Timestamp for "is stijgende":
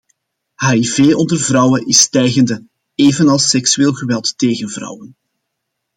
1.87-2.67